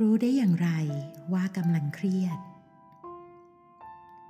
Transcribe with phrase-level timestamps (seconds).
[0.00, 0.70] รู้ได้อย่างไร
[1.32, 2.38] ว่ากำลังเครียด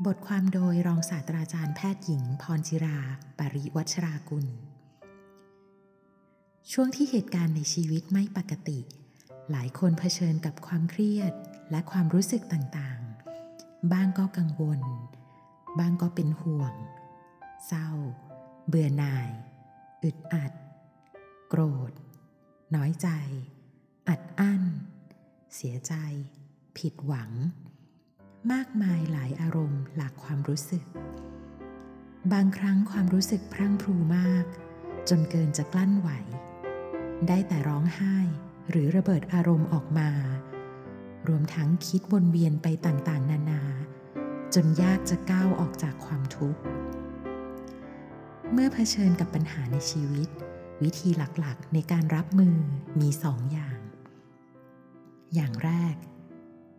[0.06, 2.98] บทความโดยรองศาสตราจารย์แพทย์หญิงพรจิรา
[3.38, 4.46] ปริวัชรากุล
[6.72, 8.80] ช่วงที่เหตุการณ์ในชีวิตไม่ปกติ
[9.51, 11.33] หลายคนเผชิญกับความเครียด
[11.71, 14.81] และความรู้สึกต่างๆ บ้างก็กังวล
[15.79, 16.74] บ้างก็เป็นห่วง
[17.66, 17.88] เศร้า
[18.69, 19.30] เบื่อหน่าย
[20.02, 20.52] อึดอัด
[21.48, 21.92] โกรธ
[22.74, 23.09] น้อยใจ
[24.08, 24.61] อัดอั้น
[25.62, 25.94] สียใจ
[26.78, 27.30] ผิดหวัง
[28.52, 30.84] มากมายหลายอารมณ์หลากความรู้สึก
[32.32, 34.44] บางครั้งความรู้สึกพรั่งพรูมาก
[35.08, 36.10] จนเกินจะกลั้นไหว
[37.28, 38.16] ได้แต่ร้องไห้
[38.70, 40.10] หรือระเบิดอารมณ์ออกมา
[41.28, 43.62] รวมทั้งคิดวนเวียนไปต่างๆ นานา
[44.54, 46.60] จนยากจะก้าวออกจากความทุกข์
[48.52, 50.28] เมื่อเผชิญกับปัญหาในชีวิต
[50.82, 52.56] วิธีหลักๆ ในการรับมือ
[53.00, 53.71] มีสองอย่าง
[55.34, 55.97] อย่างแรก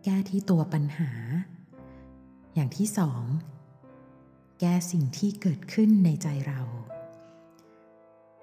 [0.04, 1.10] แก้ที่ตัวปัญหา
[2.54, 3.24] อย่างที่สอง
[4.60, 6.60] แก้สิ่งที่เกิดขึ้นในใจเรา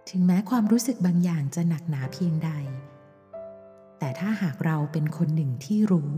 [0.09, 2.51] ถึงแม้ความรู้สึกบางอย่างจะหนักหนาเพียงใด
[3.99, 6.11] แต่ถ้าหากเราเป็นคนหนึ่งที่รู้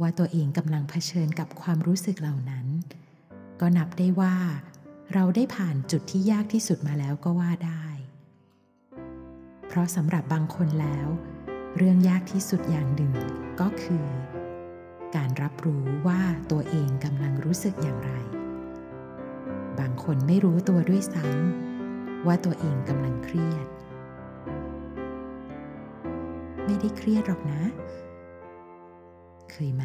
[0.00, 2.66] ว่าตัวเองกำลังเผชิญกับความรู้สึกเหล่านั้น
[3.60, 4.36] ก็นับได้ว่า
[5.14, 7.86] เราได้ผ่านจุดที่ยากที่สุดมาแล้วก็ว่าได้
[9.66, 11.08] เพราะสำหรับบางคนแล้ว
[11.80, 13.12] เรื่องยากที่สุดอย่างหนึ่ง
[13.60, 14.04] ก็คือ
[15.16, 18.12] การรับรู้ว่าตัวเองกำลังรู้สึกอย่างไร
[19.78, 23.66] บางคนไม่รู้ตัวด้วยซ้ำว่าตัวเองกำลังเครียด
[26.64, 27.62] ไม่ได้เครียดหรอกนะ
[29.50, 29.84] เคยไหม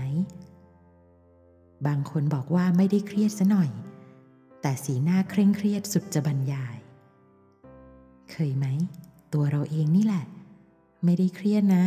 [1.87, 3.69] บางคนบอกว่าไม่ได้เครียดซะหน่อย
[4.61, 6.77] แต่สีหน้าเคร่งเครียดสุดจะบรรยาย
[8.31, 8.65] เคยไหม
[9.33, 10.25] ตัวเราเองนี่แหละ
[11.05, 11.85] ไม่ได้เครียดนะ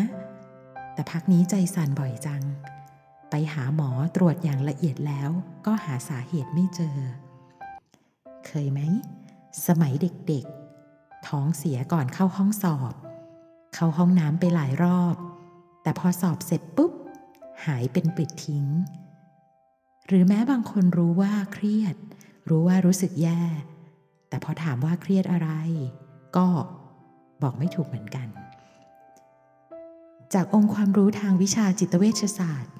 [0.95, 2.43] แต่พักนี้ใจสั่นบ่อยจัง
[3.31, 5.31] ไปหาหมอตรวจอย่างละเอียดแล้ว
[5.67, 6.99] ก็หาสาเหตุไม่เจอ
[8.47, 8.81] เคยไหม
[9.67, 9.93] สมัย
[10.29, 12.95] เด็กๆ ท้องเสียก่อนเข้าห้องสอบ
[13.75, 15.17] เข้าห้องน้ำไปหลายรอบ
[15.83, 16.93] แต่พอสอบเสร็จปุ๊บ
[17.67, 18.65] หายเป็นปิดทิ้ง
[20.07, 21.97] หรือแม้บางคนรู้ว่าเครียด
[22.49, 23.43] รู้ว่ารู้สึกแย่
[24.29, 25.51] แต่พอถามว่าเครียดอะไร
[26.37, 26.47] ก็
[27.43, 28.29] บอกไม่ถูกเหมือนกัน
[30.35, 32.73] จากองค์ความรู้ทางวิชาจิตเวชศาสตร์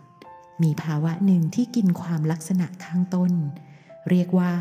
[0.63, 3.33] มีภาวะหนึ่งที่กินความลักษณะข้างต้น
[4.11, 4.55] เรียกว่า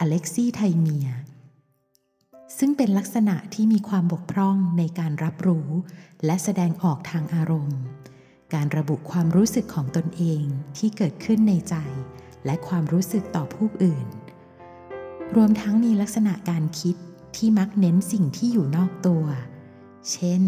[0.00, 1.08] อเล็กซี่ไทเมีย
[2.58, 5.68] ซึ่งเป็นลักษณะที่มีความบกพร่องในการรับรู้
[6.24, 7.80] และแสดงออกทางอารมณ์
[8.54, 10.42] การระบุความรู้สึกของตนเอง
[10.76, 11.74] ที่เกิดขึ้นในใจ
[12.44, 14.06] และความรู้สึกต่อผู้อื่น
[15.36, 16.96] รวมทั้งมีลักษณะการคิด
[17.36, 19.24] ที่มักเน้นสิ่งที่อยู่นอกตัว
[20.12, 20.42] เช่น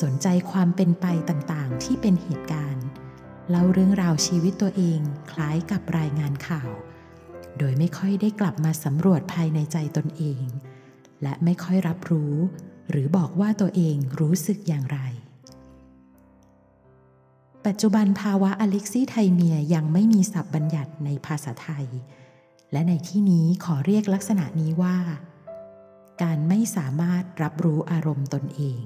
[0.00, 2.86] สนใจความเป็นไปต่างๆ ที่เป็นเหตุการณ์
[3.50, 5.00] เล่าเรื่องราวชีวิตตัวเอง
[5.30, 6.70] คล้ายกับรายงานข่าว
[7.58, 10.44] โดยไม่ค่อยได้กลับมาสำรวจภายในใจตนเอง
[11.22, 12.34] และไม่ค่อยรับรู้
[12.90, 14.98] หรือบอกว่าตัวเองรู้สึกอย่างไร
[17.66, 21.86] ปัจจุบันภาวะอเล็กซี่ไทเมียยังไม่มีศัพท์บัญญัติในภาษาไทย
[22.72, 24.96] และในที่นี้ขอเรียกลักษณะนี้ว่า
[26.22, 28.82] การไม่สามารถรับรู้อารมณ์ตนเอง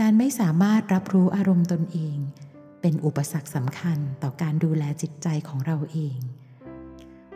[0.00, 2.16] การไม่สามารถรับรู้อารมณ์ตนเอง
[2.80, 6.18] เป็นอุปสรรคสำคัญต่อการดูแลจิตใจของเราเอง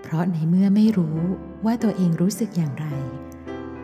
[0.03, 1.19] เพราะในเมื่อไม่รู้
[1.65, 2.87] ว่าตัวเองรู้สึกอย่างไร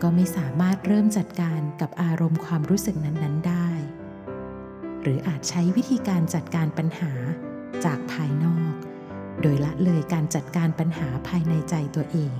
[0.01, 3.67] ก็ไม่สามารถเริ่มจัดการกับอารมณ์ความรู้สึกนั้นๆได้
[5.01, 7.11] หรืออาจใช้วิธีการจัดการปัญหา
[7.85, 8.73] จากภายนอก
[9.41, 12.37] โดยละเลยการจัดการปัญหาภายในใจตัวเอง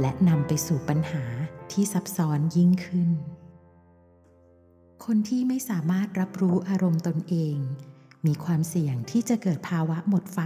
[0.00, 1.24] และนำไปสู่ปัญหา
[1.72, 3.10] ที่ซับซ้อนยิ่งขึ้น
[5.12, 7.56] คนที่ไม่สามารถรับรู้อารมณ์ตนเอง
[8.26, 10.38] มีความเสี่ยงที่จะเกิดภาวะหมดไฟ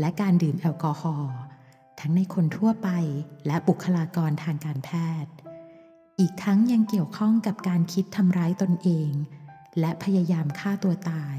[0.00, 1.36] และการดื่มแอลกอฮอล์
[2.00, 2.88] ทั้งในคนทั่วไป
[3.46, 4.90] และบุคลากรทางการแพ
[5.24, 5.32] ทย์
[6.20, 9.10] อีกทั้งยังเกี่ยวข้องกับการคิดทำร้ายตนเอง
[9.80, 11.38] และพยายามฆ่าตัวตาย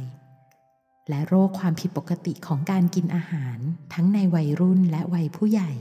[1.09, 3.57] และโรคความผิดปกติของการกินอาหาร
[3.93, 5.71] ทั้งในวัยรุ่นและวัยผู้ใหญ่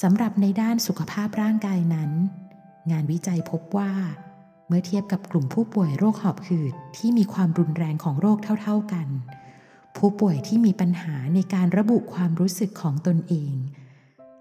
[0.00, 2.10] สำหรับในด้านสุขภาพร่างกายนั้น
[2.90, 3.92] งานวิจัยพบว่า
[4.76, 9.08] มื่อเทียบกับกลุ่มผู้ป่วยโรคหอบหืดที่มีความรุนแรงของโรคเท่า ๆกัน
[9.96, 13.52] ผู้ป่วยที่มีปัญหาในการระบุความรู้สึกของตนเอง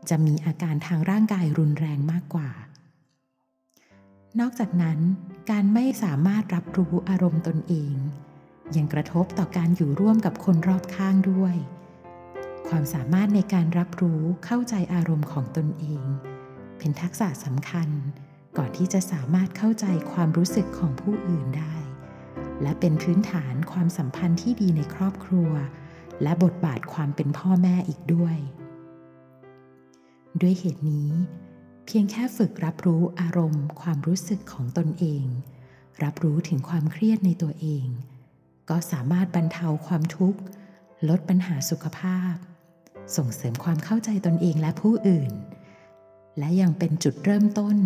[0.09, 2.50] จะมีอาการทางร่างกายรุนแรงมากกว่า
[4.39, 5.00] นอกจากนั้น
[5.51, 7.94] การไม่สามารถรับรู้อารมณ์ตนเอง
[8.75, 11.56] ยังกระทบต่อการอยู่ร่วมกับคนรอบข้างด้วย
[12.68, 16.03] ความสามารถในการรับรู้เข้าใจอารมณ์ของตนเอง
[16.77, 17.89] เป็นทักษะสำคัญ
[18.57, 21.75] ก่อนที่จะสามารถเข้าใจความรู้สึกของผู้อื่นได้
[22.61, 25.51] และเป็นพื้นฐานความสัมพันธ์ที่ดีในครอบครัว
[26.23, 28.38] และบทบาทความเป็นพ่อแม่อีกด้วย
[30.41, 31.11] ด้วยเหตุนี้
[31.85, 35.25] เพียงแค่ฝึกรับรู้อารมณ์ ความรู้สึกของตนเอง
[36.03, 37.85] รับรู้ถึงความเครียดในตัวเอง
[38.69, 40.39] ก็สามารถบรรเทาความทุกข์
[41.09, 42.33] ลดปัญหาสุขภาพ
[43.15, 45.31] ส่งเสริมความเข้าใจตนเองและผู้อื่น
[46.38, 47.77] และยังเป็นจุดเริ่มต้น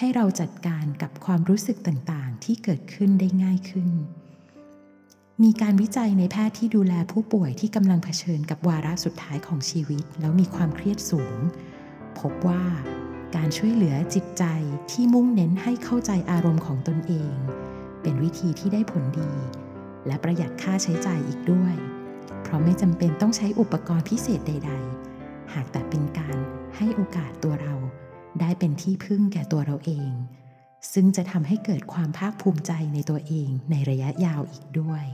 [0.00, 3.88] ให้เราจัดการกับความรู้สึกต่างๆ ที่เกิดขึ้นได้ง่ายขึ้น
[5.42, 11.38] มีการวิจัยในแพทย์ที่ดูแลผู้ป่วยที่กำลังเผชิญกับวาระสุดท้ายของชีวิต แล้วมีความเครียดสูง
[12.18, 12.64] พบว่า
[13.36, 14.44] การช่วยเหลือจิตใจ
[14.90, 17.34] ที่มุ่งเน้นให้เข้าใจอารมณ์ของตนเอง
[18.02, 19.32] เป็นวิธีที่ได้ผลดี
[20.06, 21.74] และประหยัดค่าใช้จ่ายอีกด้วย
[22.42, 24.72] เพราะไม่จำเป็นต้องใช้อุปกรณ์พิเศษใด
[25.12, 26.36] ๆ หากแต่เป็นการ
[26.76, 27.74] ให้โอกาสตัวเรา
[28.40, 30.10] ได้เป็นที่พึ่งแก่ตัวเราเอง
[30.92, 35.04] ซึ่งจะทำให้เกิดความภาคภูมิใจในตัวเองในระยะยาวอีกด้วย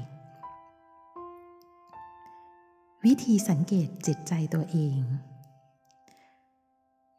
[3.04, 4.98] วิธีสังเกตจิตใจตัวเอง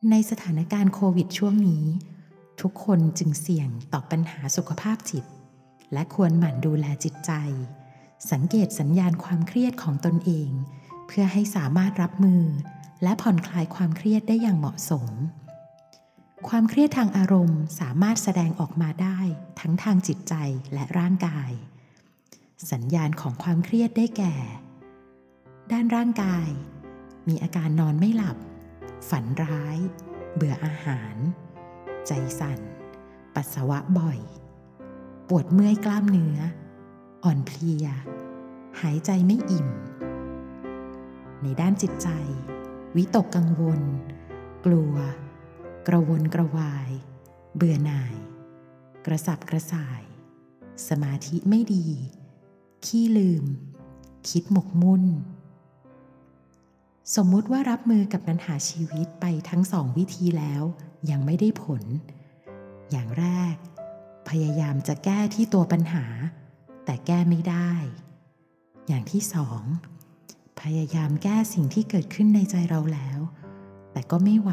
[0.09, 1.85] ในสถานการณ์โควิดช่วงนี้
[2.61, 5.25] ทุกคนจึงเสี่ยงต่อปัญหาสุขภาพจิต
[5.93, 7.31] และควรหมั่นดูแลจิตใจ
[8.31, 10.49] สังเกตสัญญาณความเครียดของตนเอง
[11.07, 12.43] เพื่อให้สามารถรับมือ
[13.03, 15.09] และผ่อนคลายความเครียดได้อย่างเหมาะสม
[16.49, 19.19] ความเครียดทางอารมณ์สามารถแสดงออกมาได้
[19.59, 20.33] ทั้งทางจิตใจ
[20.73, 21.51] และร่างกาย
[22.71, 24.35] สัญญาณของความเครียดได้แก่
[25.71, 26.47] ด้านร่างกาย
[27.27, 28.37] มีอาการนอนไม่หลับ
[29.09, 29.77] ฝันร้าย
[30.35, 31.15] เบื่ออาหาร
[32.07, 32.59] ใจสั่น
[33.35, 34.19] ปัสสาวะบ่อย
[35.27, 36.37] ปวดเมื่อยกล้ามเนื้อ
[37.23, 37.85] อ่อนเพลีย
[38.81, 39.67] หายใจไม่อิ่ม
[41.41, 42.09] ในด้านจิตใจ
[42.95, 43.81] วิตกกังวล
[44.65, 44.95] กลัว
[45.87, 46.89] กระวนกระวาย
[47.55, 48.15] เบื่อหน่าย
[49.05, 50.01] กระสับกระส่าย
[50.87, 51.87] สมาธิไม่ดี
[52.85, 53.45] ขี้ลืม
[54.29, 55.03] คิดหมกมุ่น
[57.15, 60.63] สมมุติว่ารับมือกับปัญหาชีวิตไปทั้งสองวิธีแล้ว
[61.09, 61.83] ยังไม่ได้ผล
[62.91, 63.55] อย่างแรก
[64.29, 66.05] พยายามจะแก้ที่ตัวปัญหา
[66.85, 67.71] แต่แก้ไม่ได้
[68.87, 69.63] อย่างที่สอง
[70.61, 73.19] พยายามแก้สิ่งที่เกิดขึ้นในใจเราแล้ว
[73.91, 74.51] แต่ก็ไม่ไหว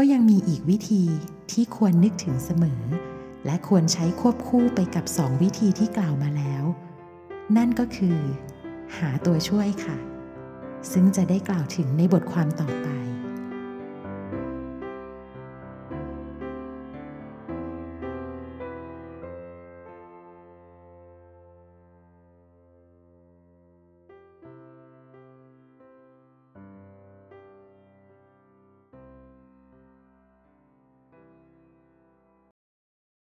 [0.00, 1.04] ก็ยังมีอีกวิธี
[1.52, 2.82] ที่ควรนึกถึงเสมอ
[3.46, 6.64] และควรใช้ควบคู่ไปกับสองวิธีที่กล่าวมาแล้ว
[7.56, 8.18] นั่นก็คือ
[8.96, 9.96] หาตัวช่วยค่ะ
[10.92, 12.88] ซึ่งจะได้กล่าวถึงในบทความต่อไป